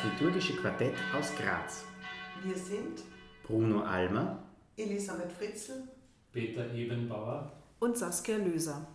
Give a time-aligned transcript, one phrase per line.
[0.00, 1.84] das liturgische Quartett aus Graz.
[2.42, 3.02] Wir sind
[3.42, 4.42] Bruno Almer,
[4.76, 5.88] Elisabeth Fritzl,
[6.32, 8.86] Peter Ebenbauer und Saskia Löser.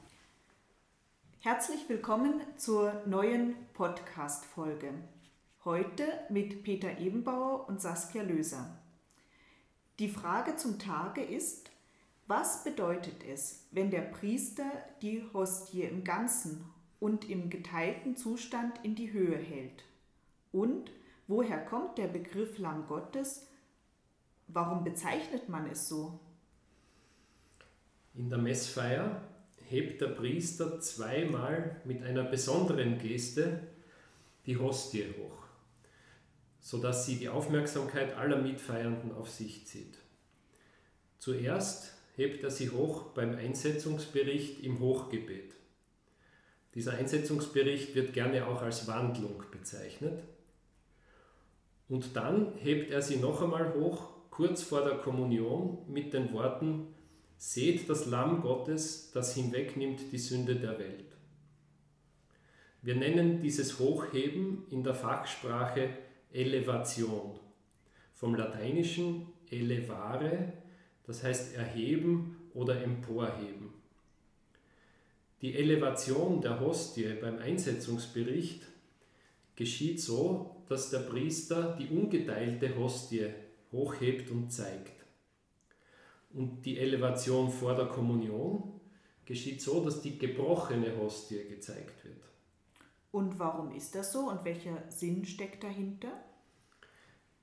[1.41, 4.93] Herzlich willkommen zur neuen Podcast-Folge.
[5.63, 8.79] Heute mit Peter Ebenbauer und Saskia Löser.
[9.99, 11.69] Die Frage zum Tage ist,
[12.27, 16.65] was bedeutet es, wenn der Priester die Hostie im Ganzen
[16.99, 19.83] und im geteilten Zustand in die Höhe hält?
[20.51, 20.89] Und
[21.27, 23.47] woher kommt der Begriff Lamm Gottes?
[24.47, 26.19] Warum bezeichnet man es so?
[28.13, 29.21] In der Messfeier
[29.67, 33.61] hebt der Priester zweimal mit einer besonderen Geste
[34.45, 35.47] die Hostie hoch,
[36.59, 39.97] sodass sie die Aufmerksamkeit aller Mitfeiernden auf sich zieht.
[41.17, 45.53] Zuerst hebt er sie hoch beim Einsetzungsbericht im Hochgebet.
[46.75, 50.23] Dieser Einsetzungsbericht wird gerne auch als Wandlung bezeichnet.
[51.87, 56.87] Und dann hebt er sie noch einmal hoch, kurz vor der Kommunion, mit den Worten,
[57.37, 61.17] Seht das Lamm Gottes, das hinwegnimmt die Sünde der Welt.
[62.81, 65.89] Wir nennen dieses Hochheben in der Fachsprache
[66.31, 67.39] Elevation,
[68.13, 70.53] vom lateinischen elevare,
[71.05, 73.73] das heißt erheben oder emporheben.
[75.41, 78.63] Die Elevation der Hostie beim Einsetzungsbericht
[79.55, 83.29] geschieht so, dass der Priester die ungeteilte Hostie
[83.71, 84.93] hochhebt und zeigt.
[86.33, 88.79] Und die Elevation vor der Kommunion
[89.25, 92.21] geschieht so, dass die gebrochene Hostie gezeigt wird.
[93.11, 96.11] Und warum ist das so und welcher Sinn steckt dahinter?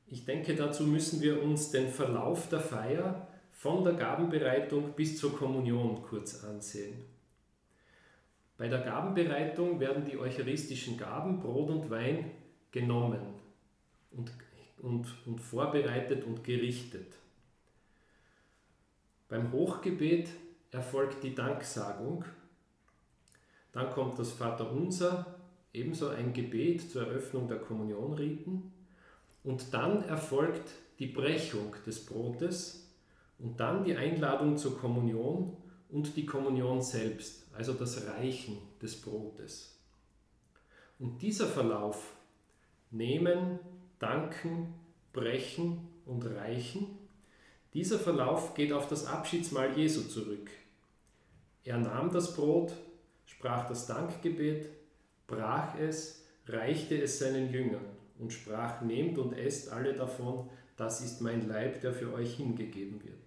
[0.07, 5.35] Ich denke, dazu müssen wir uns den Verlauf der Feier von der Gabenbereitung bis zur
[5.35, 7.12] Kommunion kurz ansehen.
[8.57, 12.31] Bei der Gabenbereitung werden die eucharistischen Gaben, Brot und Wein,
[12.71, 13.21] genommen
[14.11, 14.33] und,
[14.79, 17.15] und, und vorbereitet und gerichtet.
[19.29, 20.29] Beim Hochgebet
[20.71, 22.25] erfolgt die Danksagung.
[23.73, 25.39] Dann kommt das Vaterunser,
[25.73, 28.73] ebenso ein Gebet zur Eröffnung der Kommunionriten.
[29.45, 32.91] Und dann erfolgt die Brechung des Brotes
[33.39, 35.57] und dann die Einladung zur Kommunion
[35.93, 39.77] und die Kommunion selbst, also das Reichen des Brotes.
[40.99, 42.15] Und dieser Verlauf,
[42.91, 43.59] nehmen,
[43.99, 44.75] danken,
[45.13, 46.87] brechen und reichen,
[47.75, 50.51] dieser Verlauf geht auf das Abschiedsmahl Jesu zurück.
[51.65, 52.73] Er nahm das Brot,
[53.27, 54.69] sprach das Dankgebet,
[55.27, 57.85] brach es, reichte es seinen Jüngern
[58.19, 63.03] und sprach, nehmt und esst alle davon, das ist mein Leib, der für euch hingegeben
[63.05, 63.23] wird.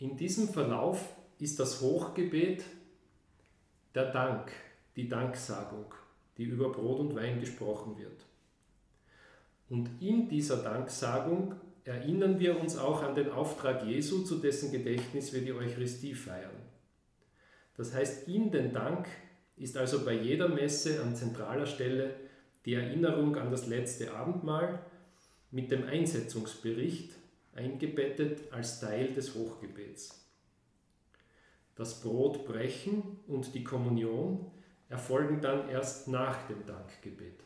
[0.00, 2.62] In diesem Verlauf ist das Hochgebet
[3.96, 4.52] der Dank,
[4.94, 5.92] die Danksagung,
[6.36, 8.24] die über Brot und Wein gesprochen wird.
[9.68, 15.32] Und in dieser Danksagung erinnern wir uns auch an den Auftrag Jesu, zu dessen Gedächtnis
[15.32, 16.50] wir die Eucharistie feiern.
[17.76, 19.08] Das heißt, in den Dank
[19.56, 22.14] ist also bei jeder Messe an zentraler Stelle
[22.64, 24.78] die Erinnerung an das letzte Abendmahl
[25.50, 27.17] mit dem Einsetzungsbericht
[27.58, 30.24] eingebettet als Teil des Hochgebets.
[31.74, 34.50] Das Brotbrechen und die Kommunion
[34.88, 37.44] erfolgen dann erst nach dem Dankgebet.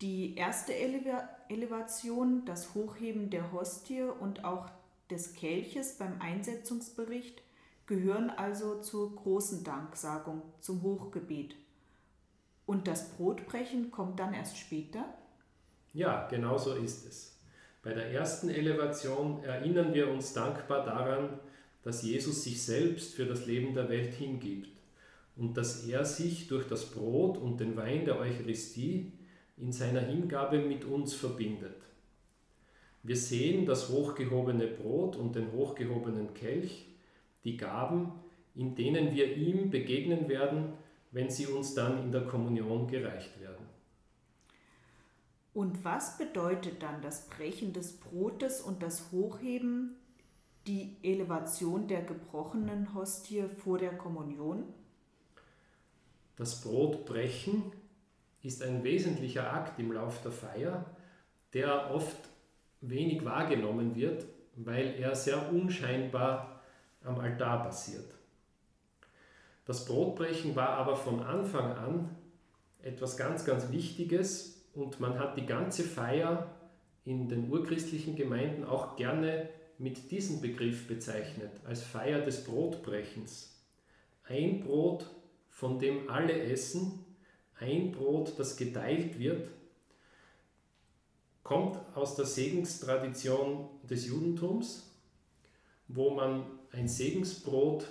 [0.00, 4.70] Die erste Elevation, das Hochheben der Hostie und auch
[5.10, 7.42] des Kelches beim Einsetzungsbericht
[7.86, 11.56] gehören also zur großen Danksagung, zum Hochgebet.
[12.66, 15.04] Und das Brotbrechen kommt dann erst später?
[15.92, 17.39] Ja, genau so ist es.
[17.82, 21.40] Bei der ersten Elevation erinnern wir uns dankbar daran,
[21.82, 24.68] dass Jesus sich selbst für das Leben der Welt hingibt
[25.36, 29.12] und dass er sich durch das Brot und den Wein der Eucharistie
[29.56, 31.76] in seiner Hingabe mit uns verbindet.
[33.02, 36.86] Wir sehen das hochgehobene Brot und den hochgehobenen Kelch,
[37.44, 38.12] die Gaben,
[38.54, 40.74] in denen wir ihm begegnen werden,
[41.12, 43.69] wenn sie uns dann in der Kommunion gereicht werden.
[45.52, 49.96] Und was bedeutet dann das Brechen des Brotes und das Hochheben,
[50.66, 54.64] die Elevation der gebrochenen Hostie vor der Kommunion?
[56.36, 57.64] Das Brotbrechen
[58.42, 60.86] ist ein wesentlicher Akt im Lauf der Feier,
[61.52, 62.16] der oft
[62.80, 64.26] wenig wahrgenommen wird,
[64.56, 66.60] weil er sehr unscheinbar
[67.02, 68.14] am Altar passiert.
[69.64, 72.16] Das Brotbrechen war aber von Anfang an
[72.82, 76.50] etwas ganz, ganz Wichtiges und man hat die ganze Feier
[77.04, 83.58] in den urchristlichen Gemeinden auch gerne mit diesem Begriff bezeichnet, als Feier des Brotbrechens.
[84.24, 85.06] Ein Brot,
[85.48, 87.04] von dem alle essen,
[87.58, 89.48] ein Brot, das geteilt wird,
[91.42, 94.94] kommt aus der Segenstradition des Judentums,
[95.88, 97.86] wo man ein Segensbrot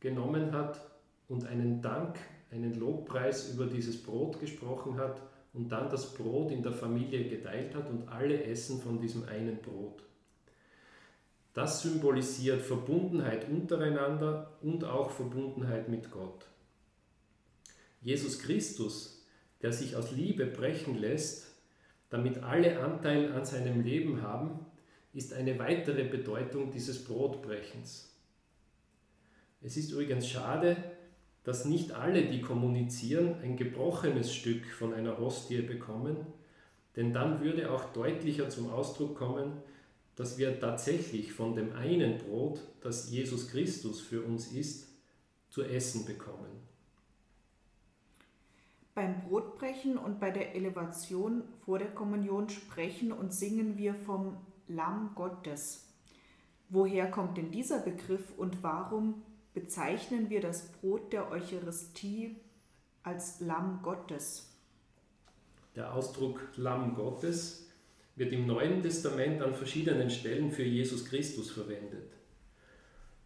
[0.00, 0.80] genommen hat
[1.28, 2.18] und einen Dank,
[2.50, 5.20] einen Lobpreis über dieses Brot gesprochen hat
[5.52, 9.58] und dann das Brot in der Familie geteilt hat und alle essen von diesem einen
[9.58, 10.02] Brot.
[11.54, 16.46] Das symbolisiert Verbundenheit untereinander und auch Verbundenheit mit Gott.
[18.00, 19.26] Jesus Christus,
[19.60, 21.48] der sich aus Liebe brechen lässt,
[22.08, 24.66] damit alle Anteil an seinem Leben haben,
[25.12, 28.14] ist eine weitere Bedeutung dieses Brotbrechens.
[29.60, 30.76] Es ist übrigens schade,
[31.44, 36.16] dass nicht alle, die kommunizieren, ein gebrochenes Stück von einer Hostie bekommen,
[36.96, 39.52] denn dann würde auch deutlicher zum Ausdruck kommen,
[40.14, 44.88] dass wir tatsächlich von dem einen Brot, das Jesus Christus für uns ist,
[45.48, 46.50] zu essen bekommen.
[48.94, 54.36] Beim Brotbrechen und bei der Elevation vor der Kommunion sprechen und singen wir vom
[54.68, 55.88] Lamm Gottes.
[56.68, 59.22] Woher kommt denn dieser Begriff und warum
[59.54, 62.36] bezeichnen wir das Brot der Eucharistie
[63.02, 64.48] als Lamm Gottes?
[65.74, 67.68] Der Ausdruck Lamm Gottes
[68.16, 72.12] wird im Neuen Testament an verschiedenen Stellen für Jesus Christus verwendet.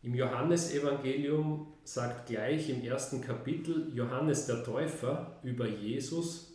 [0.02, 6.52] Im Johannesevangelium sagt gleich im ersten Kapitel Johannes der Täufer über Jesus,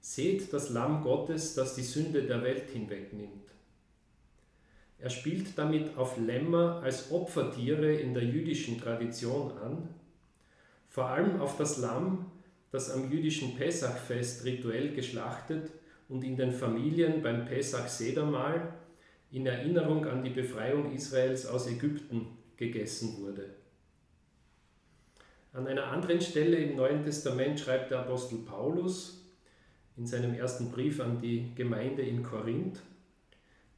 [0.00, 3.50] Seht das Lamm Gottes, das die Sünde der Welt hinwegnimmt.
[5.00, 9.88] Er spielt damit auf Lämmer als Opfertiere in der jüdischen Tradition an,
[10.88, 12.26] vor allem auf das Lamm,
[12.72, 15.70] das am jüdischen Pessachfest rituell geschlachtet
[16.08, 18.74] und in den Familien beim Pesach-Sedermahl
[19.30, 23.50] in Erinnerung an die Befreiung Israels aus Ägypten gegessen wurde.
[25.52, 29.24] An einer anderen Stelle im Neuen Testament schreibt der Apostel Paulus
[29.96, 32.80] in seinem ersten Brief an die Gemeinde in Korinth,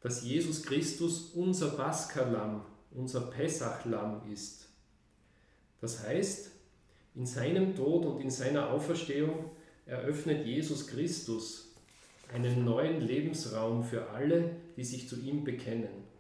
[0.00, 4.69] dass Jesus Christus unser Paschalamm, unser Pessachlamm ist.
[5.81, 6.50] Das heißt,
[7.14, 9.50] in seinem Tod und in seiner Auferstehung
[9.87, 11.75] eröffnet Jesus Christus
[12.32, 16.11] einen neuen Lebensraum für alle, die sich zu ihm bekennen.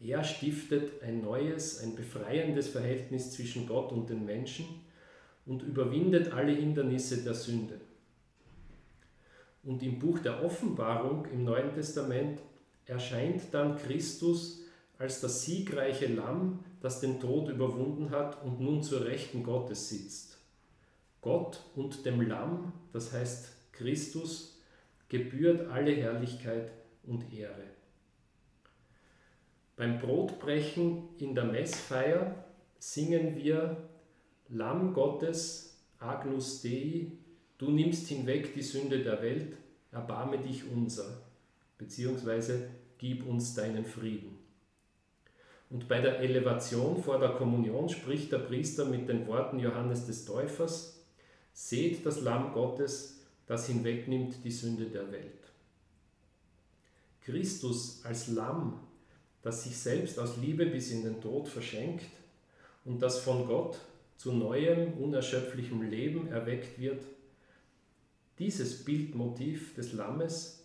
[0.00, 4.66] Er stiftet ein neues, ein befreiendes Verhältnis zwischen Gott und den Menschen
[5.46, 7.80] und überwindet alle Hindernisse der Sünde.
[9.64, 12.40] Und im Buch der Offenbarung im Neuen Testament
[12.88, 14.64] erscheint dann Christus
[14.98, 20.38] als das siegreiche Lamm, das den Tod überwunden hat und nun zur Rechten Gottes sitzt.
[21.20, 24.60] Gott und dem Lamm, das heißt Christus,
[25.08, 26.72] gebührt alle Herrlichkeit
[27.04, 27.64] und Ehre.
[29.76, 32.44] Beim Brotbrechen in der Messfeier
[32.78, 33.76] singen wir
[34.48, 37.12] Lamm Gottes, Agnus Dei,
[37.58, 39.56] du nimmst hinweg die Sünde der Welt,
[39.92, 41.27] erbarme dich unser,
[41.78, 44.38] beziehungsweise gib uns deinen Frieden.
[45.70, 50.24] Und bei der Elevation vor der Kommunion spricht der Priester mit den Worten Johannes des
[50.24, 50.94] Täufers,
[51.52, 55.42] Seht das Lamm Gottes, das hinwegnimmt die Sünde der Welt.
[57.20, 58.78] Christus als Lamm,
[59.42, 62.06] das sich selbst aus Liebe bis in den Tod verschenkt
[62.84, 63.80] und das von Gott
[64.16, 67.02] zu neuem, unerschöpflichem Leben erweckt wird,
[68.38, 70.57] dieses Bildmotiv des Lammes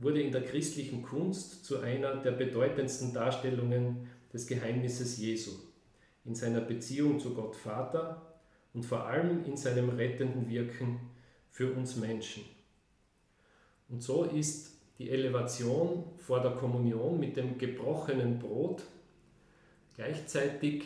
[0.00, 5.52] wurde in der christlichen Kunst zu einer der bedeutendsten Darstellungen des Geheimnisses Jesu,
[6.24, 8.40] in seiner Beziehung zu Gott Vater
[8.74, 11.00] und vor allem in seinem rettenden Wirken
[11.50, 12.44] für uns Menschen.
[13.88, 18.82] Und so ist die Elevation vor der Kommunion mit dem gebrochenen Brot
[19.96, 20.84] gleichzeitig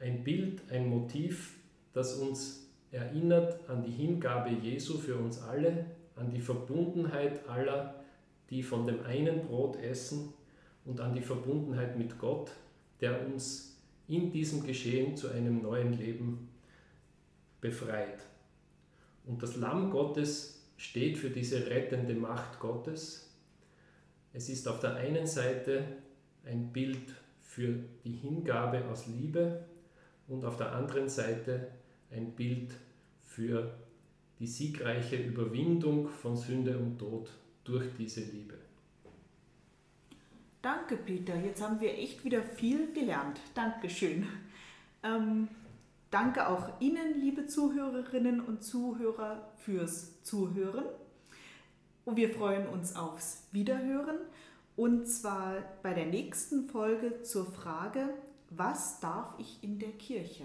[0.00, 1.58] ein Bild, ein Motiv,
[1.92, 8.02] das uns erinnert an die Hingabe Jesu für uns alle, an die Verbundenheit aller,
[8.50, 10.32] die von dem einen Brot essen
[10.84, 12.50] und an die Verbundenheit mit Gott,
[13.00, 13.76] der uns
[14.08, 16.48] in diesem Geschehen zu einem neuen Leben
[17.60, 18.24] befreit.
[19.24, 23.34] Und das Lamm Gottes steht für diese rettende Macht Gottes.
[24.32, 25.84] Es ist auf der einen Seite
[26.44, 27.74] ein Bild für
[28.04, 29.64] die Hingabe aus Liebe
[30.28, 31.68] und auf der anderen Seite
[32.10, 32.74] ein Bild
[33.24, 33.74] für
[34.38, 37.30] die siegreiche Überwindung von Sünde und Tod
[37.66, 38.54] durch diese Liebe.
[40.62, 41.36] Danke, Peter.
[41.36, 43.40] Jetzt haben wir echt wieder viel gelernt.
[43.54, 44.26] Dankeschön.
[45.02, 45.48] Ähm,
[46.10, 50.84] Danke auch Ihnen, liebe Zuhörerinnen und Zuhörer, fürs Zuhören.
[52.04, 54.18] Und wir freuen uns aufs Wiederhören
[54.76, 58.10] und zwar bei der nächsten Folge zur Frage,
[58.50, 60.44] was darf ich in der Kirche?